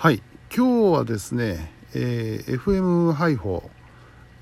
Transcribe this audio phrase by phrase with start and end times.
[0.00, 0.22] はい。
[0.56, 3.68] 今日はですね、えー、FM ハイホ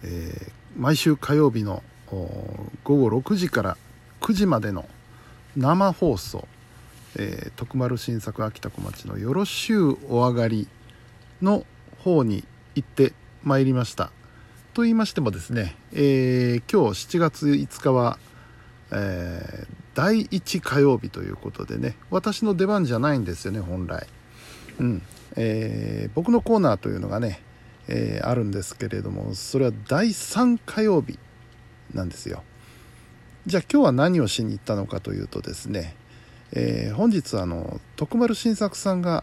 [0.05, 3.79] ー、えー、毎週火曜日の午後6時から
[4.21, 4.87] 9時までの
[5.57, 6.47] 生放送、
[7.19, 10.69] えー、徳丸新作秋田小町のよろしゅうお上がり
[11.41, 11.65] の
[12.01, 12.45] 方に
[12.75, 14.11] 行ってまいりました。
[14.75, 18.19] と言いましてもですね、えー、今日7月5日は、
[18.93, 24.07] えー、第1火曜日ということでね私の出番じゃないんですよね本来。
[24.81, 25.03] うん。
[25.37, 27.41] えー、僕のコーナーというのがね、
[27.89, 31.19] えー、あるんですけれどもそれは第3火曜日
[31.95, 32.43] なんですよ。
[33.47, 35.95] じゃあ今日は何をしに行ったのかというとですね、
[36.53, 39.23] えー、本日あの徳丸新作さんが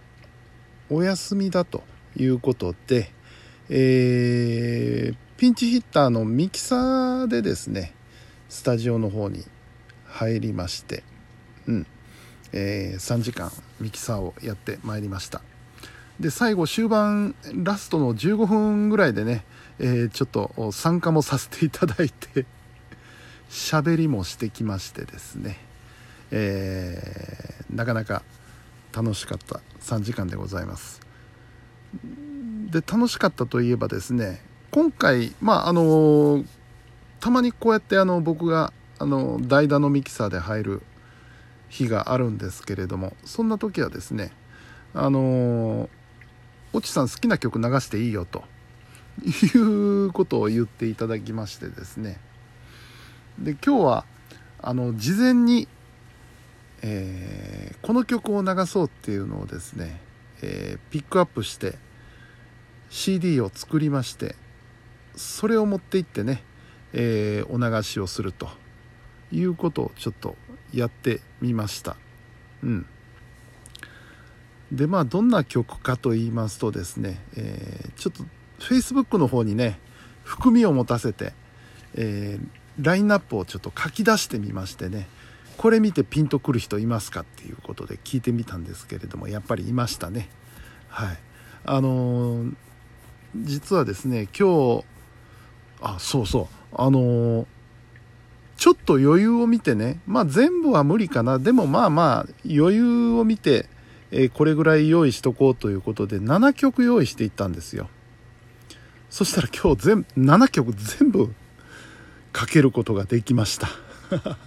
[0.90, 1.84] お休みだと
[2.16, 3.12] いうことで、
[3.70, 7.94] えー、ピンチヒッターのミキサーでですね
[8.48, 9.44] スタジオの方に
[10.06, 11.04] 入りまして
[11.68, 11.88] うん
[12.54, 15.42] えー、3時間ミキサーをやってまいりました。
[16.20, 19.44] で最後終盤ラストの15分ぐらいでね、
[19.80, 22.46] えー、ちょっと参加もさせていただいて
[23.50, 25.58] 喋りもしてきましてですね、
[26.32, 28.22] えー、なかなか
[28.94, 31.02] 楽しかった3時間でございます。
[32.70, 36.44] で楽しかったといえばですね今回まああの
[37.20, 40.82] たまにこうやってあの僕があの代打のミキサーで入る
[41.70, 44.32] 日があるんですけれどもそんな時はですね
[44.96, 45.90] あの
[46.74, 48.44] 「越智さん好きな曲流していいよ」と。
[49.22, 52.20] いうことを言っていただきましてですね。
[53.40, 54.06] で今日は
[54.62, 55.68] あの事前に、
[56.82, 60.00] えー、この曲を流そうっていうのをですね、
[60.42, 61.76] えー、ピックアップして
[62.90, 64.36] CD を作りまして
[65.16, 66.44] それを持っていってね、
[66.94, 68.50] えー、お流しをすると
[69.32, 70.36] いうことをちょっと
[70.74, 71.98] やってみました。
[72.64, 72.86] うん。
[74.74, 78.24] でまあどんな曲かと言いますとですね、えー、ちょっと
[78.60, 79.80] Facebook の方にね
[80.24, 81.34] 含みを持たせて、
[81.96, 85.08] えー、ラインナップをちょっと書き出してみましてね
[85.58, 90.28] これ見てピンとくる人いますかっていうことで聞いてみたんですけれどもやっぱりいましたね。
[90.90, 91.18] はい。
[91.66, 92.56] あのー、
[93.36, 94.86] 実はですね今日
[95.82, 96.76] あそうそう。
[96.76, 97.46] あのー、
[98.58, 101.38] ちょっと余裕を見てねまあ全部は無理かな。
[101.38, 103.68] でもまあまあ余裕を見て
[104.16, 107.90] え、これぐらい用意しとこうということで7曲用意していったんですよ。
[109.10, 111.34] そしたら今日全7曲全部
[112.32, 113.68] かけることができました。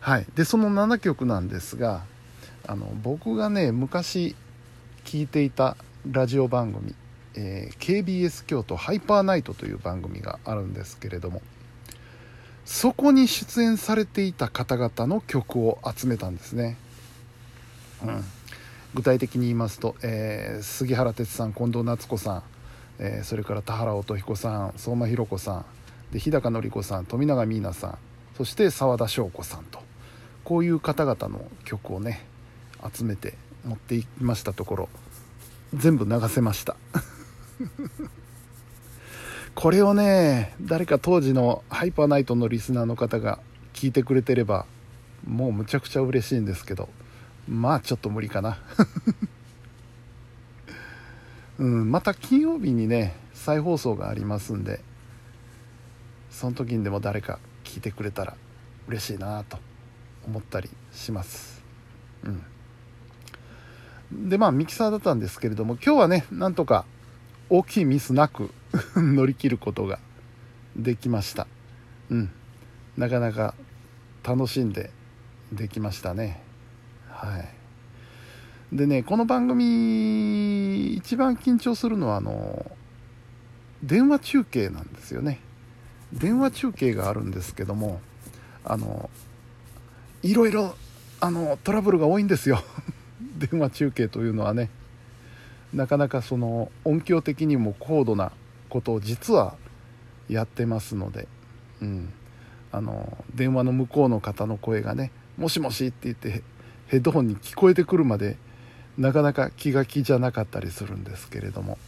[0.00, 0.26] はい。
[0.34, 2.04] でその7曲なんですが
[2.66, 4.34] あの僕がね昔
[5.04, 5.76] 聞いていた
[6.10, 6.94] ラジオ番組、
[7.34, 11.42] えー、KBS 京都ハイパーナイトという番組があるんですけれども
[12.64, 16.76] そこに出演されていた方々の曲を集めたんですね。
[18.02, 18.24] うん、
[18.94, 22.42] 具体的に言いますと、えー、杉原哲さん近藤夏子さん、
[22.98, 25.64] えー、それから田原音彦さん相馬ひろ子さん
[26.12, 27.98] で日高のり子さん富永美奈さん
[28.36, 29.80] そして澤田翔子さんと
[30.44, 32.24] こういう方々の曲をね
[32.94, 33.34] 集めて
[33.64, 34.88] 持っていきましたところ
[35.74, 36.76] 全部流せました。
[39.54, 43.38] これをね誰か当時のハイパーナイトのリスナーの方が
[43.74, 44.64] 聞いてくれてれば
[45.26, 46.88] もうむちゃくちゃ嬉しいんですけど
[47.50, 48.58] まあちょっと無理かな。
[51.58, 54.80] うん、また金曜日にね再放送がありますんで
[56.30, 58.34] その時にでも誰か聞いてくれたら
[58.86, 59.58] 嬉しいなと
[60.24, 61.62] 思ったりします。
[64.12, 64.30] うん。
[64.30, 66.84] でまあミキサーだったんですけれども今日はねなんとか
[67.48, 68.52] 大きいミスなく
[68.94, 69.98] 乗り切ることが
[70.76, 71.48] できました。
[72.10, 72.30] うん。
[72.96, 73.54] なかなか
[74.22, 74.92] 楽しんで
[75.52, 76.49] できましたね。
[77.20, 77.38] は
[78.72, 78.76] い。
[78.76, 82.70] でねこの番組一番緊張するのはあの
[83.82, 85.40] 電話中継なんですよね。
[86.12, 88.00] 電話中継があるんですけども
[88.64, 89.10] あの
[90.22, 90.74] いろいろ
[91.20, 92.62] あのトラブルが多いんですよ。
[93.38, 94.70] 電話中継というのはね。
[95.74, 98.32] なかなかその音響的にも高度な
[98.68, 99.54] ことを実は
[100.28, 101.28] やってますので、
[101.80, 102.12] うん、
[102.72, 106.42] あの電話の向こうの方の声がね「もしもし」って言って
[106.90, 108.36] ヘッドホンに聞こえてくるまで
[108.98, 111.78] なかなか気が気じゃなかったりするんですけれども。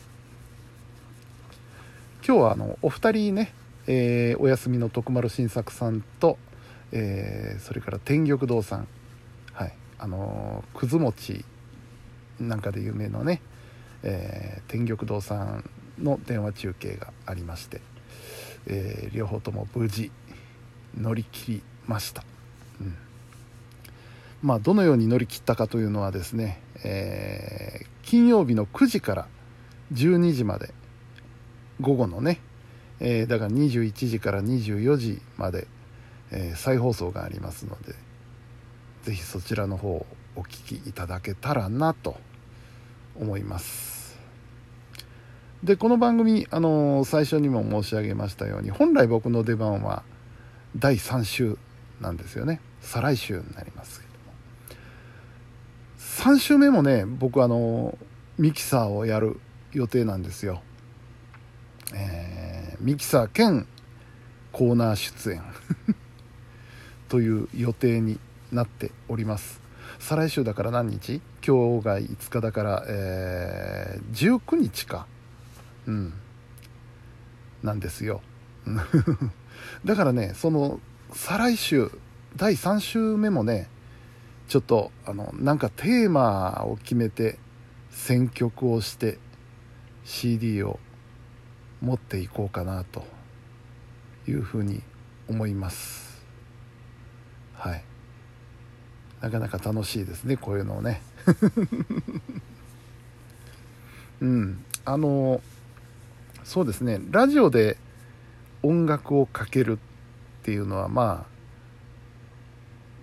[2.25, 3.52] 今日はあのお二人ね、
[3.88, 6.38] えー、お休みの徳丸新作さんと、
[6.93, 8.87] えー、それから天玉堂さん。
[9.52, 9.75] はい。
[9.99, 11.44] あのくず餅
[12.38, 13.43] なんかで有名なね、
[14.05, 17.81] えー、天玉堂さんの電話中継がありまして、
[18.69, 20.12] え、両方とも無事
[20.96, 22.22] 乗り切りました、
[24.43, 29.29] まあ、どのように乗り切ったかというのはですね、えー、金曜日の9時から
[29.93, 30.75] 12時まで
[31.81, 32.41] 午後のね、
[32.99, 35.69] えー、だから21時から24時まで、
[36.33, 37.94] えー、再放送がありますので
[39.05, 42.17] ぜひそちらの方をお聞きいただけたらなと
[43.19, 44.19] 思います。
[45.62, 50.03] でこの番組、あの、最初にも申し上げましたように本来僕の出番は
[50.77, 51.56] 第3週
[52.00, 52.61] なんですよね。
[52.81, 54.12] 再来週になります
[56.19, 57.99] 3週目もね僕あの
[58.38, 59.41] ミキサーをやる
[59.73, 60.62] 予定なんですよ、
[61.94, 63.67] えー、ミキサー兼
[64.53, 65.43] コーナー出演。
[67.09, 68.19] という予定に
[68.53, 69.61] なっております。
[69.99, 71.20] 再来週だから何日？
[71.47, 75.06] 今日が5日だから、えー、19日か。
[75.87, 76.12] うん。
[77.62, 78.20] なんですよ。
[79.85, 80.81] だからねその
[81.12, 81.91] 再来週
[82.37, 83.69] 第3週目もね
[84.52, 87.38] ちょっとあのなんかテーマを決めて
[87.88, 89.16] 選曲をして
[90.04, 90.78] CD を
[91.81, 93.02] 持っていこうかなと
[94.28, 94.82] いうふうに
[95.26, 96.22] 思います。
[97.54, 97.82] はい。
[99.22, 101.00] なかなか楽しいですねこういうのをね。
[104.20, 104.62] うん。
[104.84, 105.40] あの
[106.44, 107.00] そうですね。
[107.10, 107.78] ラジオで
[108.62, 111.31] 音楽をかけるっていうのはまあ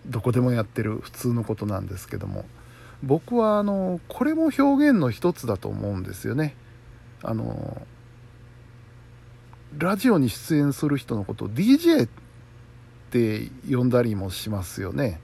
[0.05, 2.45] どこでもやってる普通のことなんですけども
[3.03, 6.55] 僕はあのこれも表現の一つだと思うんですよね。
[7.21, 7.81] あの
[9.77, 12.09] ラジオに出演する人のことを DJ っ
[13.11, 15.21] て呼んだりもしますよね。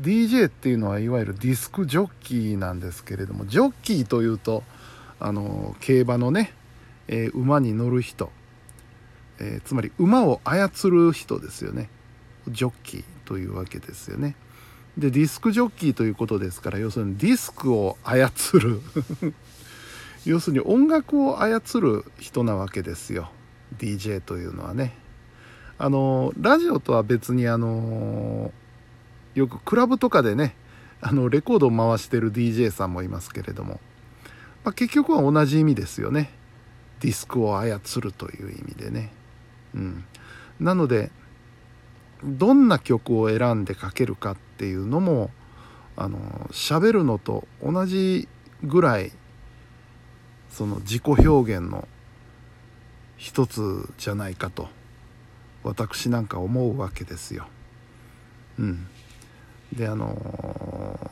[0.00, 4.62] DJ っていうのはいわゆるディスクジョッキーなんですけれどもジョッキーというと
[5.20, 6.52] あの競馬のね、
[7.08, 8.30] えー、馬に乗る人、
[9.38, 11.88] えー、つまり馬を操る人ですよね。
[12.48, 13.04] ジョッキー。
[13.32, 14.36] というわけですよね。
[14.98, 18.82] でディスクジョッキーということですから要するにディスクを操る。
[20.26, 23.30] 要するに音楽を操る人なわけですよ。
[23.78, 24.94] DJ というのはね。
[25.78, 28.52] あのラジオとは別にあの
[29.34, 30.54] よくクラブとかでね
[31.00, 33.80] あのレコードを回してる DJ さんもいますけれども、
[34.62, 36.30] まあ、結局は同じ意味ですよね。
[37.00, 39.10] ディスクを操るという意味でね。
[39.74, 40.04] うん。
[40.60, 41.10] なので
[42.24, 45.30] どんな曲を選んでかけるかっていうのも
[45.96, 46.18] あの
[46.52, 48.28] 喋るのと同じ
[48.62, 49.12] ぐらい
[50.50, 51.88] その自己表現の
[53.16, 54.68] 一つじゃないかと
[55.62, 57.46] 私なんか思うわけですよ。
[58.58, 58.86] うん、
[59.72, 61.10] であの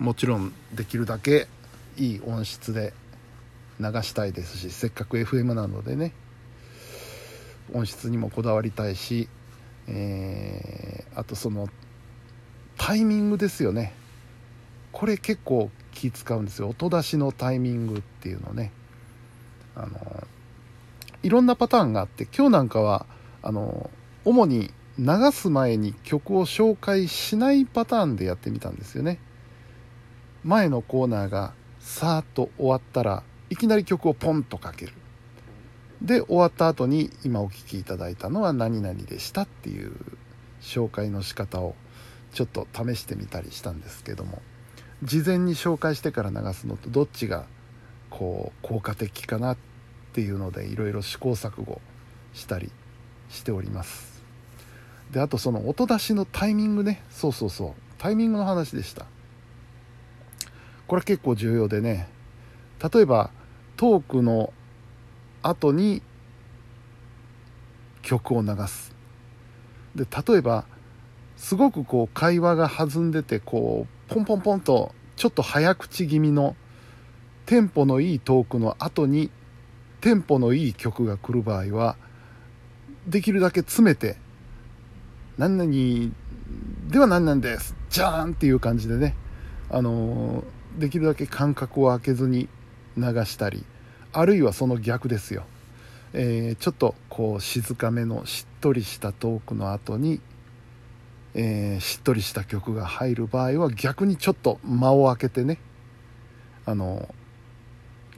[0.00, 1.48] ー、もちろんできるだけ
[1.96, 2.92] いい音質で
[3.80, 6.12] 流したいですしせっかく FM なのでね
[7.72, 9.28] 音質にもこだわりたいし、
[9.88, 11.68] えー、あとその
[12.76, 13.94] タイミングですよね。
[14.92, 16.68] これ結構気使うんですよ。
[16.68, 18.72] 音出しのタイミングっていうのね。
[19.76, 20.26] あの
[21.22, 23.06] いろんなパターンがあって今日なんかは
[23.42, 23.90] あの
[24.24, 29.18] 主に流す前に曲を紹介しないパターンでやってみたんですよね。
[30.44, 34.92] 前のコーナーがさーっと終わったらいきなり曲をポンとかける。
[36.04, 39.94] で終わった後に今お聴きいただいたのは何々でしたっていう
[40.60, 41.74] 紹介の仕方を
[42.34, 44.42] ちょっと試してみたりしたんですけども
[45.02, 47.46] 事前に紹介してから流すのとどっちが
[48.10, 49.56] こう効果的かなっ
[50.12, 51.80] ていうのでいろいろ試行錯誤
[52.34, 52.70] したり
[53.30, 54.22] しております。
[55.10, 57.02] であとその音出しのタイミングね。
[57.10, 57.72] そうそうそう。
[57.98, 59.06] タイミングの話でした。
[60.86, 62.08] これ結構重要でね。
[62.92, 63.30] 例えば
[63.76, 64.52] トークの
[65.46, 66.02] 後に
[68.02, 68.94] 曲を流す。
[69.94, 70.64] で例えば
[71.36, 76.56] すごくこう会話が弾んでてこうポンポンポンとちょっと早口気味の
[77.46, 79.30] テンポのいいトークの後に
[80.00, 81.96] テンポのいい曲が来る場合は
[83.06, 84.16] できるだけ詰めて
[85.38, 86.12] 何々
[86.90, 89.14] では何々ですじゃーんっていう感じでね
[89.70, 90.44] あの、
[90.78, 92.48] できるだけ間隔を空けずに
[92.96, 93.64] 流したり
[94.14, 95.44] あるいはその逆ですよ、
[96.12, 100.20] えー、ちょっとこう静かめのしっとりしたトークの後に、
[101.34, 105.58] えー、しっとりした曲が入る場合は逆にちょっと間を空けてね
[106.64, 107.12] あの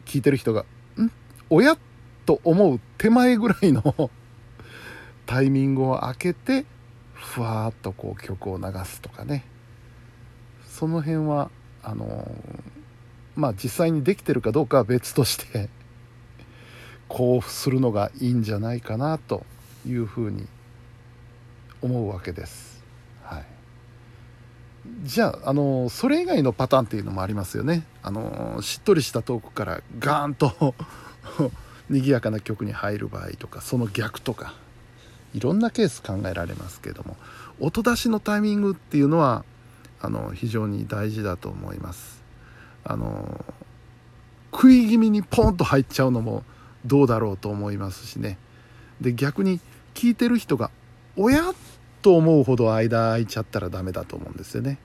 [0.05, 0.65] 聞いてる人が
[1.01, 1.11] 「ん？
[1.51, 1.77] おや?」
[2.27, 4.11] と思う手前ぐらいの
[5.27, 6.67] タイミングを空けて
[7.15, 9.45] ふわーっとこう曲を流すとかね。
[10.67, 11.51] その辺は
[11.83, 12.31] あの
[13.35, 15.71] まあ実際にできてるかどうかは別として
[17.09, 19.45] こうするのがいいんじゃないかなと
[19.87, 20.47] いうふうに
[21.83, 22.83] 思うわけです。
[23.23, 23.45] はい、
[25.05, 27.85] じゃああのそれ以外のパターンっていうのもありますよね。
[28.03, 30.75] あのしっとりしたトークからガーンと
[31.89, 34.55] 賑やかな曲に入る場合とかその逆とか
[35.35, 37.17] いろんなケース考えられますけども
[37.61, 39.45] 音出しのタイミングっていうのは
[40.01, 42.23] あの非常に大事だと思います。
[42.85, 43.45] あの
[44.53, 46.45] 食い気味にポンと入っちゃうのも
[46.87, 48.39] どうだろうと思いますしね。
[49.01, 49.61] で逆に
[49.95, 50.71] 聞いてる人が
[51.17, 51.43] 親
[52.03, 54.79] と思うほど間空いちゃったらダメだと思うんですよね。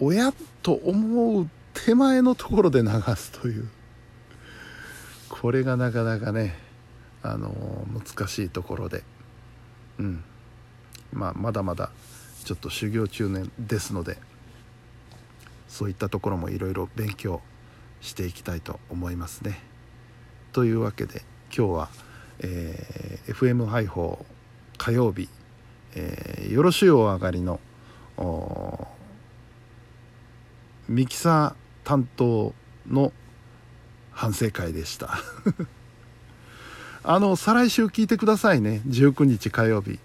[0.00, 0.32] 親
[0.62, 3.68] と思う手前のところで流すという。
[5.28, 6.56] これがなかなかね
[7.22, 7.52] あの
[7.92, 9.02] 難しいところで。
[9.98, 10.24] うん。
[11.12, 11.90] まあまだまだ
[12.44, 14.16] ちょっと修行中年ですので
[15.68, 17.40] そういったところもいろいろ勉強
[18.00, 19.69] していきたいと思いますね。
[20.52, 21.22] というわけで
[21.56, 21.88] 今日は、
[22.40, 24.24] えー、FM 配報
[24.78, 25.28] 火曜日、
[25.94, 27.60] えー、よろしいお上がりの
[30.88, 32.54] ミキサー担当
[32.88, 33.12] の
[34.10, 35.18] 反省会でした。
[37.02, 38.82] あの再来週聞いてくださいね。
[38.86, 39.98] 19日火曜日。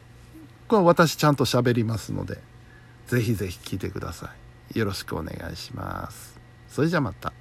[0.68, 2.40] これは私ちゃんと喋りますので
[3.08, 4.32] ぜひぜひ聞いてくださ
[4.74, 4.80] い。
[4.80, 6.40] よろしくお願いします。
[6.70, 7.34] それじゃまた。